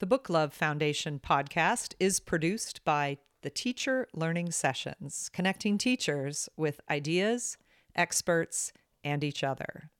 The 0.00 0.06
Book 0.06 0.30
Love 0.30 0.54
Foundation 0.54 1.18
podcast 1.18 1.94
is 1.98 2.20
produced 2.20 2.84
by 2.84 3.18
the 3.42 3.50
Teacher 3.50 4.06
Learning 4.14 4.52
Sessions, 4.52 5.28
connecting 5.32 5.76
teachers 5.76 6.48
with 6.56 6.80
ideas, 6.88 7.58
experts, 7.96 8.72
and 9.02 9.24
each 9.24 9.42
other. 9.42 9.90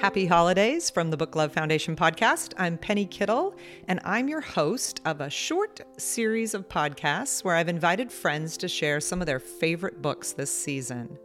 Happy 0.00 0.26
holidays 0.26 0.88
from 0.88 1.10
the 1.10 1.16
Book 1.16 1.34
Love 1.34 1.52
Foundation 1.52 1.96
podcast. 1.96 2.54
I'm 2.58 2.78
Penny 2.78 3.06
Kittle, 3.06 3.56
and 3.88 3.98
I'm 4.04 4.28
your 4.28 4.40
host 4.40 5.00
of 5.04 5.20
a 5.20 5.28
short 5.28 5.80
series 5.98 6.54
of 6.54 6.68
podcasts 6.68 7.42
where 7.42 7.56
I've 7.56 7.68
invited 7.68 8.12
friends 8.12 8.56
to 8.58 8.68
share 8.68 9.00
some 9.00 9.20
of 9.20 9.26
their 9.26 9.40
favorite 9.40 10.00
books 10.00 10.32
this 10.32 10.56
season. 10.56 11.18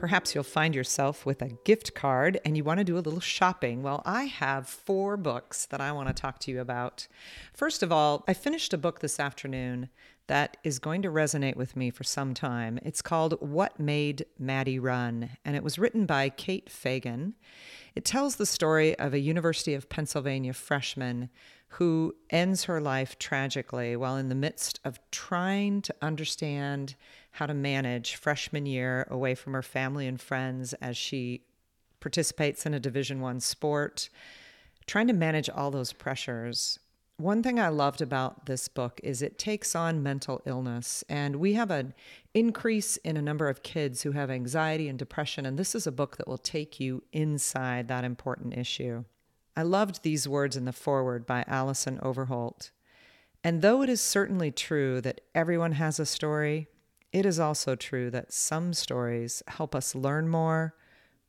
Perhaps 0.00 0.34
you'll 0.34 0.44
find 0.44 0.74
yourself 0.74 1.26
with 1.26 1.42
a 1.42 1.50
gift 1.62 1.94
card 1.94 2.40
and 2.42 2.56
you 2.56 2.64
want 2.64 2.78
to 2.78 2.84
do 2.84 2.96
a 2.96 3.04
little 3.04 3.20
shopping. 3.20 3.82
Well, 3.82 4.00
I 4.06 4.24
have 4.24 4.66
four 4.66 5.18
books 5.18 5.66
that 5.66 5.82
I 5.82 5.92
want 5.92 6.08
to 6.08 6.14
talk 6.14 6.38
to 6.38 6.50
you 6.50 6.58
about. 6.58 7.06
First 7.52 7.82
of 7.82 7.92
all, 7.92 8.24
I 8.26 8.32
finished 8.32 8.72
a 8.72 8.78
book 8.78 9.00
this 9.00 9.20
afternoon 9.20 9.90
that 10.26 10.56
is 10.64 10.78
going 10.78 11.02
to 11.02 11.10
resonate 11.10 11.56
with 11.56 11.76
me 11.76 11.90
for 11.90 12.02
some 12.04 12.32
time. 12.32 12.78
It's 12.82 13.02
called 13.02 13.34
What 13.40 13.78
Made 13.78 14.24
Maddy 14.38 14.78
Run, 14.78 15.30
and 15.44 15.54
it 15.54 15.62
was 15.62 15.78
written 15.78 16.06
by 16.06 16.30
Kate 16.30 16.70
Fagan. 16.70 17.34
It 17.94 18.06
tells 18.06 18.36
the 18.36 18.46
story 18.46 18.98
of 18.98 19.12
a 19.12 19.18
University 19.18 19.74
of 19.74 19.90
Pennsylvania 19.90 20.54
freshman 20.54 21.28
who 21.74 22.14
ends 22.30 22.64
her 22.64 22.80
life 22.80 23.18
tragically 23.18 23.96
while 23.96 24.16
in 24.16 24.30
the 24.30 24.34
midst 24.34 24.80
of 24.82 24.98
trying 25.10 25.82
to 25.82 25.94
understand 26.00 26.94
how 27.32 27.46
to 27.46 27.54
manage 27.54 28.16
freshman 28.16 28.66
year 28.66 29.06
away 29.10 29.34
from 29.34 29.52
her 29.52 29.62
family 29.62 30.06
and 30.06 30.20
friends 30.20 30.72
as 30.74 30.96
she 30.96 31.42
participates 32.00 32.66
in 32.66 32.74
a 32.74 32.80
division 32.80 33.20
1 33.20 33.40
sport 33.40 34.08
trying 34.86 35.06
to 35.06 35.12
manage 35.12 35.50
all 35.50 35.70
those 35.70 35.92
pressures 35.92 36.78
one 37.18 37.42
thing 37.42 37.60
i 37.60 37.68
loved 37.68 38.00
about 38.00 38.46
this 38.46 38.68
book 38.68 39.00
is 39.04 39.20
it 39.20 39.38
takes 39.38 39.76
on 39.76 40.02
mental 40.02 40.40
illness 40.46 41.04
and 41.08 41.36
we 41.36 41.52
have 41.52 41.70
an 41.70 41.92
increase 42.32 42.96
in 42.98 43.16
a 43.16 43.22
number 43.22 43.48
of 43.48 43.62
kids 43.62 44.02
who 44.02 44.12
have 44.12 44.30
anxiety 44.30 44.88
and 44.88 44.98
depression 44.98 45.44
and 45.44 45.58
this 45.58 45.74
is 45.74 45.86
a 45.86 45.92
book 45.92 46.16
that 46.16 46.26
will 46.26 46.38
take 46.38 46.80
you 46.80 47.02
inside 47.12 47.88
that 47.88 48.04
important 48.04 48.56
issue 48.56 49.04
I 49.56 49.62
loved 49.62 50.02
these 50.02 50.28
words 50.28 50.56
in 50.56 50.64
the 50.64 50.72
foreword 50.72 51.26
by 51.26 51.44
Alison 51.46 51.98
Overholt. 52.02 52.70
And 53.42 53.62
though 53.62 53.82
it 53.82 53.88
is 53.88 54.00
certainly 54.00 54.50
true 54.50 55.00
that 55.00 55.20
everyone 55.34 55.72
has 55.72 55.98
a 55.98 56.06
story, 56.06 56.68
it 57.12 57.26
is 57.26 57.40
also 57.40 57.74
true 57.74 58.10
that 58.10 58.32
some 58.32 58.72
stories 58.72 59.42
help 59.48 59.74
us 59.74 59.94
learn 59.94 60.28
more, 60.28 60.74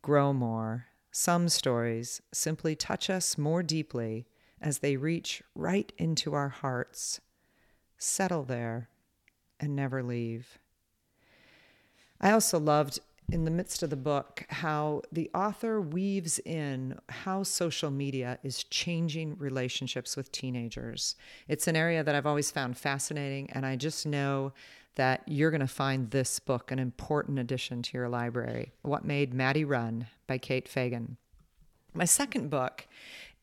grow 0.01 0.33
more. 0.33 0.85
Some 1.11 1.49
stories 1.49 2.21
simply 2.31 2.75
touch 2.75 3.09
us 3.09 3.37
more 3.37 3.63
deeply 3.63 4.27
as 4.61 4.79
they 4.79 4.95
reach 4.95 5.41
right 5.55 5.91
into 5.97 6.33
our 6.33 6.49
hearts, 6.49 7.19
settle 7.97 8.43
there, 8.43 8.89
and 9.59 9.75
never 9.75 10.03
leave. 10.03 10.59
I 12.19 12.31
also 12.31 12.59
loved 12.59 12.99
in 13.31 13.45
the 13.45 13.51
midst 13.51 13.81
of 13.81 13.89
the 13.89 13.95
book 13.95 14.45
how 14.49 15.01
the 15.11 15.29
author 15.33 15.79
weaves 15.81 16.37
in 16.39 16.99
how 17.09 17.43
social 17.43 17.89
media 17.89 18.37
is 18.43 18.63
changing 18.65 19.37
relationships 19.37 20.15
with 20.15 20.31
teenagers. 20.31 21.15
It's 21.47 21.67
an 21.67 21.75
area 21.75 22.03
that 22.03 22.13
I've 22.13 22.27
always 22.27 22.51
found 22.51 22.77
fascinating, 22.77 23.49
and 23.51 23.65
I 23.65 23.75
just 23.77 24.05
know 24.05 24.53
that 24.95 25.23
you're 25.27 25.51
going 25.51 25.61
to 25.61 25.67
find 25.67 26.11
this 26.11 26.39
book 26.39 26.71
an 26.71 26.79
important 26.79 27.39
addition 27.39 27.81
to 27.81 27.97
your 27.97 28.09
library. 28.09 28.71
What 28.81 29.05
Made 29.05 29.33
Maddy 29.33 29.63
Run 29.63 30.07
by 30.27 30.37
Kate 30.37 30.67
Fagan. 30.67 31.17
My 31.93 32.05
second 32.05 32.49
book 32.49 32.87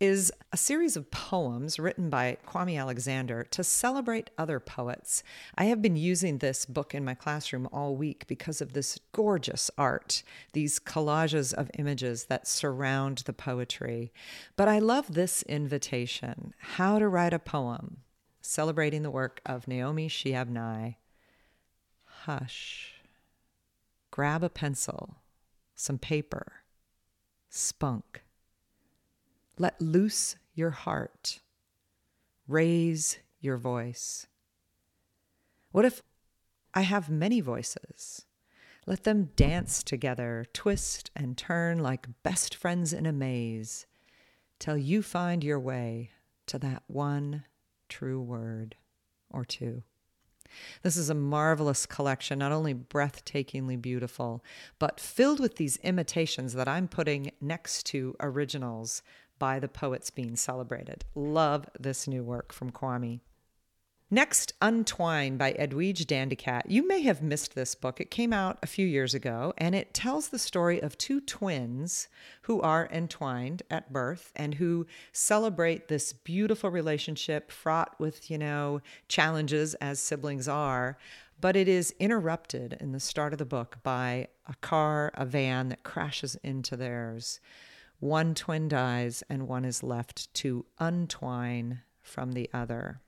is 0.00 0.30
a 0.52 0.56
series 0.56 0.96
of 0.96 1.10
poems 1.10 1.78
written 1.78 2.08
by 2.08 2.36
Kwame 2.46 2.78
Alexander 2.78 3.44
to 3.50 3.64
celebrate 3.64 4.30
other 4.38 4.60
poets. 4.60 5.24
I 5.56 5.64
have 5.64 5.83
been 5.83 5.96
using 5.96 6.39
this 6.39 6.64
book 6.64 6.95
in 6.95 7.05
my 7.05 7.14
classroom 7.14 7.68
all 7.73 7.96
week 7.96 8.27
because 8.28 8.61
of 8.61 8.73
this 8.73 8.98
gorgeous 9.12 9.70
art, 9.77 10.23
these 10.52 10.78
collages 10.78 11.52
of 11.52 11.70
images 11.78 12.27
that 12.27 12.46
surround 12.46 13.18
the 13.18 13.33
poetry. 13.33 14.12
But 14.56 14.68
I 14.68 14.78
love 14.78 15.14
this 15.14 15.42
invitation 15.42 16.55
how 16.58 16.98
to 16.98 17.08
write 17.08 17.33
a 17.33 17.39
poem 17.39 17.98
celebrating 18.40 19.02
the 19.02 19.11
work 19.11 19.40
of 19.44 19.68
Naomi 19.68 20.08
Shihab 20.08 20.48
Nye. 20.48 20.96
Hush. 22.24 22.95
Grab 24.11 24.42
a 24.42 24.48
pencil, 24.48 25.17
some 25.74 25.98
paper, 25.98 26.64
spunk 27.48 28.23
let 29.58 29.80
loose 29.80 30.36
your 30.55 30.70
heart. 30.70 31.40
Raise 32.46 33.18
your 33.40 33.56
voice. 33.56 34.27
What 35.73 35.84
if 35.84 36.02
I 36.73 36.83
have 36.83 37.11
many 37.11 37.40
voices? 37.40 38.24
Let 38.86 39.05
them 39.05 39.30
dance 39.36 39.83
together, 39.83 40.46
twist 40.55 41.11
and 41.14 41.36
turn 41.36 41.80
like 41.80 42.06
best 42.23 42.55
friends 42.55 42.92
in 42.92 43.05
a 43.05 43.12
maze, 43.12 43.86
till 44.58 44.79
you 44.79 45.02
find 45.02 45.45
your 45.45 45.61
way 45.61 46.11
to 46.46 46.58
that 46.61 46.85
one 46.86 47.45
true 47.89 48.20
word 48.20 48.77
or 49.30 49.45
two. 49.45 49.83
This 50.83 50.97
is 50.97 51.11
a 51.11 51.14
marvelous 51.14 51.86
collection, 51.86 52.39
not 52.39 52.53
only 52.53 52.75
breathtakingly 52.75 53.81
beautiful, 53.81 54.45
but 54.79 55.01
filled 55.01 55.41
with 55.41 55.57
these 55.57 55.79
imitations 55.79 56.55
that 56.55 56.69
I'm 56.69 56.89
putting 56.89 57.33
next 57.41 57.86
to 57.86 58.14
originals 58.20 59.03
by 59.39 59.59
the 59.59 59.69
poets 59.69 60.11
being 60.11 60.36
celebrated. 60.36 61.05
Love 61.14 61.69
this 61.79 62.09
new 62.09 62.23
work 62.23 62.53
from 62.53 62.70
Kwame. 62.70 63.20
Next, 64.11 64.55
Untwine 64.63 65.36
by 65.36 65.51
Edwidge 65.52 66.07
Danticat. 66.07 66.63
You 66.67 66.89
may 66.89 67.02
have 67.02 67.20
missed 67.20 67.55
this 67.55 67.74
book. 67.74 68.01
It 68.01 68.11
came 68.11 68.33
out 68.33 68.58
a 68.63 68.67
few 68.67 68.86
years 68.86 69.13
ago, 69.13 69.52
and 69.58 69.74
it 69.74 69.92
tells 69.92 70.29
the 70.29 70.39
story 70.39 70.80
of 70.80 70.96
two 70.96 71.20
twins 71.20 72.08
who 72.42 72.58
are 72.63 72.89
entwined 72.91 73.64
at 73.70 73.92
birth 73.92 74.33
and 74.35 74.55
who 74.55 74.86
celebrate 75.13 75.89
this 75.89 76.14
beautiful 76.14 76.70
relationship 76.70 77.51
fraught 77.51 78.01
with, 78.01 78.30
you 78.30 78.39
know, 78.39 78.80
challenges 79.08 79.74
as 79.74 80.01
siblings 80.01 80.48
are. 80.48 80.97
But 81.39 81.55
it 81.55 81.68
is 81.68 81.95
interrupted 82.01 82.79
in 82.80 82.92
the 82.92 83.01
start 83.01 83.35
of 83.35 83.39
the 83.39 83.45
book 83.45 83.77
by 83.83 84.29
a 84.47 84.55
car, 84.63 85.13
a 85.17 85.27
van 85.27 85.68
that 85.68 85.83
crashes 85.83 86.35
into 86.36 86.79
theirs. 86.79 87.41
One 88.01 88.35
twin 88.35 88.68
dies, 88.68 89.23
and 89.29 89.47
one 89.47 89.67
is 89.67 89.83
left 89.83 90.33
to 90.36 90.64
untwine 90.79 91.83
from 92.01 92.33
the 92.33 92.48
other. 92.55 93.02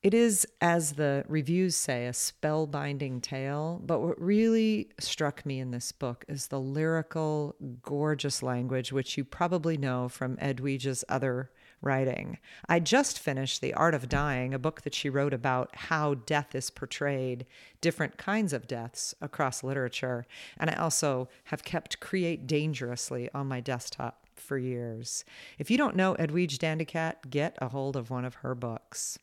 It 0.00 0.14
is, 0.14 0.46
as 0.60 0.92
the 0.92 1.24
reviews 1.26 1.74
say, 1.74 2.06
a 2.06 2.12
spellbinding 2.12 3.20
tale, 3.20 3.82
but 3.84 3.98
what 3.98 4.20
really 4.20 4.90
struck 5.00 5.44
me 5.44 5.58
in 5.58 5.72
this 5.72 5.90
book 5.90 6.24
is 6.28 6.46
the 6.46 6.60
lyrical, 6.60 7.56
gorgeous 7.82 8.40
language, 8.40 8.92
which 8.92 9.18
you 9.18 9.24
probably 9.24 9.76
know 9.76 10.08
from 10.08 10.38
Edwidge's 10.40 11.04
other 11.08 11.50
writing. 11.80 12.38
I 12.68 12.78
just 12.78 13.18
finished 13.18 13.60
The 13.60 13.74
Art 13.74 13.92
of 13.92 14.08
Dying, 14.08 14.54
a 14.54 14.58
book 14.58 14.82
that 14.82 14.94
she 14.94 15.10
wrote 15.10 15.34
about 15.34 15.74
how 15.74 16.14
death 16.14 16.54
is 16.54 16.70
portrayed, 16.70 17.44
different 17.80 18.16
kinds 18.16 18.52
of 18.52 18.68
deaths 18.68 19.16
across 19.20 19.64
literature. 19.64 20.26
And 20.58 20.70
I 20.70 20.74
also 20.74 21.28
have 21.44 21.64
kept 21.64 21.98
Create 21.98 22.46
Dangerously 22.46 23.30
on 23.34 23.48
my 23.48 23.58
desktop 23.58 24.26
for 24.36 24.58
years. 24.58 25.24
If 25.58 25.72
you 25.72 25.76
don't 25.76 25.96
know 25.96 26.14
Edwidge 26.14 26.58
Danticat, 26.58 27.30
get 27.30 27.58
a 27.60 27.68
hold 27.68 27.96
of 27.96 28.10
one 28.10 28.24
of 28.24 28.36
her 28.36 28.54
books. 28.54 29.18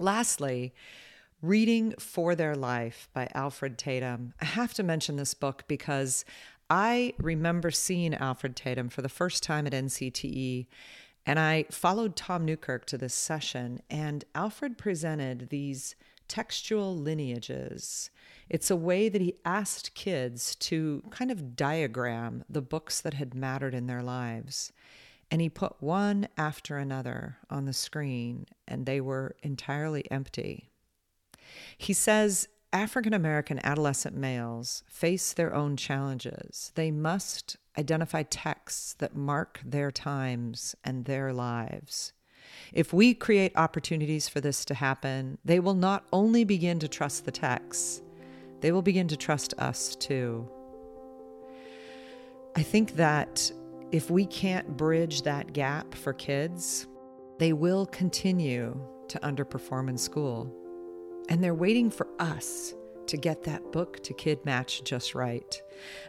Lastly, 0.00 0.72
Reading 1.42 1.94
for 1.98 2.34
Their 2.34 2.56
Life 2.56 3.08
by 3.12 3.28
Alfred 3.34 3.78
Tatum. 3.78 4.34
I 4.40 4.44
have 4.44 4.74
to 4.74 4.82
mention 4.82 5.16
this 5.16 5.34
book 5.34 5.64
because 5.68 6.24
I 6.68 7.14
remember 7.18 7.70
seeing 7.70 8.14
Alfred 8.14 8.56
Tatum 8.56 8.88
for 8.88 9.02
the 9.02 9.08
first 9.08 9.42
time 9.42 9.66
at 9.66 9.72
NCTE 9.72 10.66
and 11.26 11.38
I 11.38 11.66
followed 11.70 12.16
Tom 12.16 12.44
Newkirk 12.44 12.86
to 12.86 12.98
this 12.98 13.14
session, 13.14 13.82
and 13.90 14.24
Alfred 14.34 14.78
presented 14.78 15.50
these 15.50 15.94
textual 16.28 16.96
lineages. 16.96 18.10
It's 18.48 18.70
a 18.70 18.76
way 18.76 19.08
that 19.08 19.20
he 19.20 19.34
asked 19.44 19.94
kids 19.94 20.54
to 20.56 21.02
kind 21.10 21.30
of 21.30 21.56
diagram 21.56 22.44
the 22.48 22.62
books 22.62 23.00
that 23.00 23.14
had 23.14 23.34
mattered 23.34 23.74
in 23.74 23.86
their 23.86 24.02
lives. 24.02 24.72
And 25.30 25.40
he 25.40 25.48
put 25.48 25.80
one 25.80 26.28
after 26.36 26.76
another 26.76 27.36
on 27.48 27.64
the 27.64 27.72
screen, 27.72 28.46
and 28.66 28.84
they 28.84 29.00
were 29.00 29.36
entirely 29.42 30.10
empty. 30.10 30.70
He 31.78 31.92
says 31.92 32.48
African 32.72 33.14
American 33.14 33.64
adolescent 33.64 34.16
males 34.16 34.82
face 34.88 35.32
their 35.32 35.54
own 35.54 35.76
challenges. 35.76 36.72
They 36.74 36.90
must 36.90 37.56
identify 37.78 38.22
texts 38.24 38.94
that 38.94 39.16
mark 39.16 39.60
their 39.64 39.90
times 39.90 40.74
and 40.84 41.04
their 41.04 41.32
lives. 41.32 42.12
If 42.72 42.92
we 42.92 43.14
create 43.14 43.52
opportunities 43.56 44.28
for 44.28 44.40
this 44.40 44.64
to 44.66 44.74
happen, 44.74 45.38
they 45.44 45.60
will 45.60 45.74
not 45.74 46.04
only 46.12 46.44
begin 46.44 46.78
to 46.80 46.88
trust 46.88 47.24
the 47.24 47.32
texts, 47.32 48.02
they 48.60 48.72
will 48.72 48.82
begin 48.82 49.08
to 49.08 49.16
trust 49.16 49.54
us 49.58 49.96
too. 49.96 50.48
I 52.56 52.62
think 52.62 52.96
that 52.96 53.50
if 53.92 54.10
we 54.10 54.24
can't 54.24 54.76
bridge 54.76 55.22
that 55.22 55.52
gap 55.52 55.94
for 55.94 56.12
kids, 56.12 56.86
they 57.38 57.52
will 57.52 57.86
continue 57.86 58.80
to 59.08 59.18
underperform 59.20 59.88
in 59.88 59.98
school. 59.98 60.54
And 61.28 61.42
they're 61.42 61.54
waiting 61.54 61.90
for 61.90 62.06
us 62.18 62.74
to 63.06 63.16
get 63.16 63.42
that 63.44 63.72
book 63.72 64.00
to 64.04 64.14
kid 64.14 64.44
match 64.44 64.84
just 64.84 65.14
right. 65.14 65.60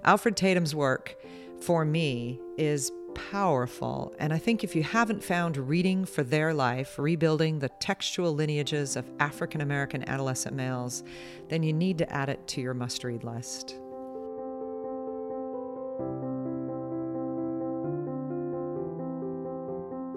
Alfred 0.04 0.38
Tatum's 0.38 0.76
work, 0.76 1.16
for 1.60 1.84
me, 1.84 2.40
is 2.58 2.92
powerful. 3.16 4.14
And 4.20 4.32
I 4.32 4.38
think 4.38 4.64
if 4.64 4.76
you 4.76 4.84
haven't 4.84 5.24
found 5.24 5.58
Reading 5.58 6.06
for 6.06 6.24
Their 6.24 6.54
Life, 6.54 7.00
Rebuilding 7.00 7.60
the 7.60 7.70
Textual 7.80 8.36
Lineages 8.36 8.96
of 8.96 9.10
African 9.20 9.62
American 9.62 10.08
Adolescent 10.08 10.56
Males, 10.56 11.04
then 11.50 11.64
you 11.64 11.74
need 11.74 11.98
to 11.98 12.14
add 12.14 12.30
it 12.30 12.46
to 12.50 12.62
your 12.62 12.74
must 12.74 13.04
read 13.04 13.24
list. 13.24 13.76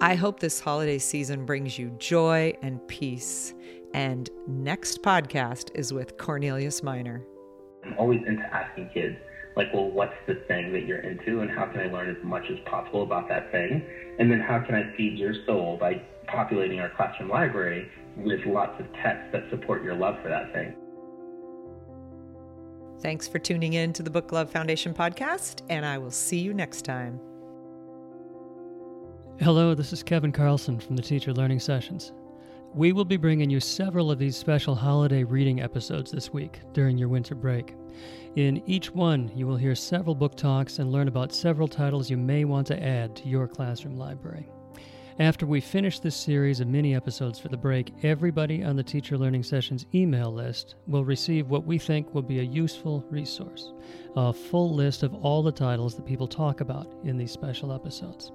I 0.05 0.13
hope 0.13 0.39
this 0.39 0.59
holiday 0.59 0.99
season 0.99 1.47
brings 1.47 1.79
you 1.79 1.89
joy 1.97 2.53
and 2.61 2.87
peace. 2.87 3.55
And 3.95 4.29
next 4.47 5.01
podcast 5.01 5.71
is 5.73 5.93
with 5.93 6.19
Cornelius 6.19 6.83
Minor. 6.83 7.25
I'm 7.83 7.95
always 7.97 8.21
into 8.27 8.43
asking 8.53 8.91
kids, 8.93 9.17
like, 9.55 9.73
well, 9.73 9.89
what's 9.89 10.13
the 10.27 10.35
thing 10.47 10.71
that 10.73 10.85
you're 10.85 10.99
into, 10.99 11.39
and 11.39 11.49
how 11.49 11.65
can 11.65 11.79
I 11.79 11.87
learn 11.87 12.15
as 12.15 12.23
much 12.23 12.43
as 12.51 12.59
possible 12.67 13.01
about 13.01 13.27
that 13.29 13.51
thing? 13.51 13.83
And 14.19 14.31
then 14.31 14.41
how 14.41 14.59
can 14.59 14.75
I 14.75 14.95
feed 14.95 15.17
your 15.17 15.33
soul 15.47 15.75
by 15.81 16.03
populating 16.27 16.79
our 16.79 16.91
classroom 16.91 17.31
library 17.31 17.89
with 18.15 18.45
lots 18.45 18.79
of 18.79 18.85
texts 19.01 19.29
that 19.31 19.49
support 19.49 19.83
your 19.83 19.95
love 19.95 20.17
for 20.21 20.29
that 20.29 20.53
thing? 20.53 20.75
Thanks 23.01 23.27
for 23.27 23.39
tuning 23.39 23.73
in 23.73 23.91
to 23.93 24.03
the 24.03 24.11
Book 24.11 24.31
Love 24.31 24.51
Foundation 24.51 24.93
podcast, 24.93 25.63
and 25.67 25.83
I 25.83 25.97
will 25.97 26.11
see 26.11 26.37
you 26.37 26.53
next 26.53 26.85
time. 26.85 27.19
Hello, 29.41 29.75
this 29.75 29.91
is 29.91 30.01
Kevin 30.01 30.31
Carlson 30.31 30.79
from 30.79 30.95
the 30.95 31.01
Teacher 31.01 31.33
Learning 31.33 31.59
Sessions. 31.59 32.13
We 32.73 32.93
will 32.93 33.03
be 33.03 33.17
bringing 33.17 33.49
you 33.49 33.59
several 33.59 34.09
of 34.09 34.17
these 34.17 34.37
special 34.37 34.75
holiday 34.75 35.25
reading 35.25 35.59
episodes 35.59 36.09
this 36.09 36.31
week 36.31 36.61
during 36.71 36.97
your 36.97 37.09
winter 37.09 37.35
break. 37.35 37.75
In 38.37 38.63
each 38.65 38.95
one, 38.95 39.29
you 39.35 39.45
will 39.45 39.57
hear 39.57 39.75
several 39.75 40.15
book 40.15 40.37
talks 40.37 40.79
and 40.79 40.89
learn 40.89 41.09
about 41.09 41.35
several 41.35 41.67
titles 41.67 42.09
you 42.09 42.15
may 42.15 42.45
want 42.45 42.65
to 42.67 42.81
add 42.81 43.13
to 43.17 43.27
your 43.27 43.45
classroom 43.45 43.97
library. 43.97 44.47
After 45.19 45.45
we 45.45 45.59
finish 45.59 45.99
this 45.99 46.15
series 46.15 46.61
of 46.61 46.67
mini 46.69 46.95
episodes 46.95 47.37
for 47.37 47.49
the 47.49 47.57
break, 47.57 47.93
everybody 48.03 48.63
on 48.63 48.77
the 48.77 48.83
Teacher 48.83 49.17
Learning 49.17 49.43
Sessions 49.43 49.85
email 49.93 50.31
list 50.31 50.75
will 50.87 51.03
receive 51.03 51.49
what 51.49 51.65
we 51.65 51.77
think 51.77 52.13
will 52.13 52.21
be 52.21 52.39
a 52.39 52.43
useful 52.43 53.05
resource 53.09 53.73
a 54.15 54.31
full 54.31 54.73
list 54.73 55.03
of 55.03 55.13
all 55.13 55.43
the 55.43 55.51
titles 55.51 55.93
that 55.95 56.05
people 56.05 56.27
talk 56.27 56.61
about 56.61 56.87
in 57.03 57.17
these 57.17 57.31
special 57.31 57.73
episodes. 57.73 58.31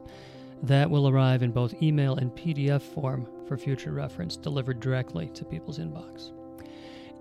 That 0.62 0.90
will 0.90 1.08
arrive 1.08 1.42
in 1.42 1.52
both 1.52 1.82
email 1.82 2.16
and 2.16 2.30
PDF 2.32 2.82
form 2.82 3.26
for 3.46 3.56
future 3.56 3.92
reference, 3.92 4.36
delivered 4.36 4.80
directly 4.80 5.30
to 5.30 5.44
people's 5.44 5.78
inbox. 5.78 6.32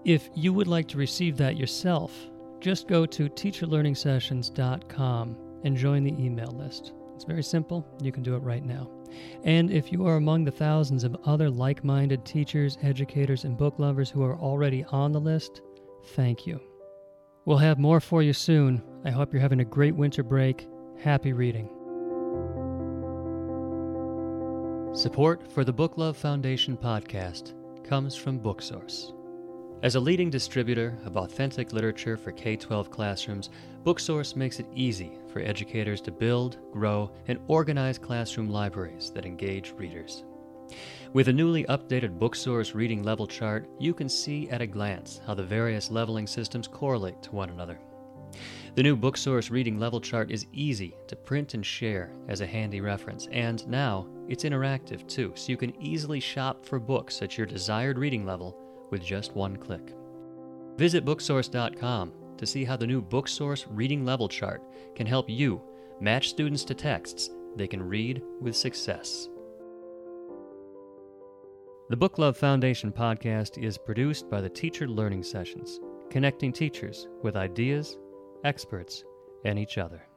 If 0.05 0.29
you 0.35 0.53
would 0.53 0.67
like 0.67 0.87
to 0.89 0.97
receive 0.97 1.37
that 1.37 1.57
yourself, 1.57 2.13
just 2.59 2.87
go 2.87 3.05
to 3.05 3.29
teacherlearningsessions.com 3.29 5.37
and 5.63 5.77
join 5.77 6.03
the 6.03 6.23
email 6.23 6.51
list. 6.51 6.93
It's 7.15 7.23
very 7.25 7.43
simple. 7.43 7.85
You 8.01 8.11
can 8.11 8.23
do 8.23 8.35
it 8.35 8.43
right 8.43 8.63
now. 8.63 8.89
And 9.43 9.71
if 9.71 9.91
you 9.91 10.07
are 10.07 10.15
among 10.15 10.45
the 10.45 10.51
thousands 10.51 11.03
of 11.03 11.17
other 11.25 11.49
like 11.49 11.83
minded 11.83 12.25
teachers, 12.25 12.77
educators, 12.81 13.43
and 13.43 13.57
book 13.57 13.77
lovers 13.77 14.09
who 14.09 14.23
are 14.23 14.37
already 14.37 14.85
on 14.85 15.11
the 15.11 15.19
list, 15.19 15.61
thank 16.15 16.47
you. 16.47 16.61
We'll 17.45 17.57
have 17.57 17.79
more 17.79 17.99
for 17.99 18.21
you 18.21 18.33
soon. 18.33 18.83
I 19.03 19.09
hope 19.09 19.33
you're 19.33 19.41
having 19.41 19.61
a 19.61 19.65
great 19.65 19.95
winter 19.95 20.23
break. 20.23 20.67
Happy 20.99 21.33
reading. 21.33 21.78
Support 24.99 25.49
for 25.49 25.63
the 25.63 25.71
Book 25.71 25.97
Love 25.97 26.17
Foundation 26.17 26.75
podcast 26.75 27.53
comes 27.85 28.17
from 28.17 28.37
Booksource. 28.37 29.13
As 29.81 29.95
a 29.95 29.99
leading 30.01 30.29
distributor 30.29 30.97
of 31.05 31.15
authentic 31.15 31.71
literature 31.71 32.17
for 32.17 32.33
K 32.33 32.57
12 32.57 32.91
classrooms, 32.91 33.49
Booksource 33.85 34.35
makes 34.35 34.59
it 34.59 34.65
easy 34.75 35.13
for 35.31 35.39
educators 35.39 36.01
to 36.01 36.11
build, 36.11 36.57
grow, 36.73 37.09
and 37.29 37.39
organize 37.47 37.97
classroom 37.97 38.49
libraries 38.49 39.09
that 39.11 39.25
engage 39.25 39.71
readers. 39.77 40.25
With 41.13 41.29
a 41.29 41.33
newly 41.33 41.63
updated 41.63 42.19
Booksource 42.19 42.73
reading 42.73 43.01
level 43.01 43.25
chart, 43.25 43.69
you 43.79 43.93
can 43.93 44.09
see 44.09 44.49
at 44.49 44.61
a 44.61 44.67
glance 44.67 45.21
how 45.25 45.33
the 45.33 45.43
various 45.43 45.89
leveling 45.89 46.27
systems 46.27 46.67
correlate 46.67 47.23
to 47.23 47.31
one 47.31 47.51
another. 47.51 47.79
The 48.75 48.83
new 48.83 48.95
Booksource 48.95 49.49
reading 49.49 49.79
level 49.79 49.99
chart 49.99 50.31
is 50.31 50.45
easy 50.53 50.95
to 51.07 51.15
print 51.15 51.53
and 51.53 51.65
share 51.65 52.11
as 52.27 52.41
a 52.41 52.45
handy 52.45 52.81
reference, 52.81 53.27
and 53.31 53.67
now 53.67 54.07
it's 54.27 54.43
interactive 54.43 55.07
too, 55.07 55.33
so 55.35 55.51
you 55.51 55.57
can 55.57 55.75
easily 55.81 56.19
shop 56.19 56.65
for 56.65 56.79
books 56.79 57.21
at 57.21 57.37
your 57.37 57.47
desired 57.47 57.97
reading 57.97 58.25
level 58.25 58.55
with 58.91 59.03
just 59.03 59.35
one 59.35 59.57
click. 59.57 59.93
Visit 60.77 61.03
booksource.com 61.03 62.13
to 62.37 62.45
see 62.45 62.63
how 62.63 62.77
the 62.77 62.87
new 62.87 63.01
Booksource 63.01 63.65
reading 63.69 64.05
level 64.05 64.29
chart 64.29 64.61
can 64.95 65.07
help 65.07 65.29
you 65.29 65.61
match 65.99 66.29
students 66.29 66.63
to 66.65 66.75
texts 66.75 67.31
they 67.55 67.67
can 67.67 67.81
read 67.81 68.21
with 68.39 68.55
success. 68.55 69.27
The 71.89 71.97
Book 71.97 72.19
Love 72.19 72.37
Foundation 72.37 72.91
podcast 72.91 73.57
is 73.57 73.79
produced 73.79 74.29
by 74.29 74.41
the 74.41 74.49
Teacher 74.49 74.87
Learning 74.87 75.23
Sessions, 75.23 75.79
connecting 76.11 76.53
teachers 76.53 77.07
with 77.23 77.35
ideas 77.35 77.97
experts, 78.43 79.03
and 79.45 79.57
each 79.57 79.77
other. 79.77 80.08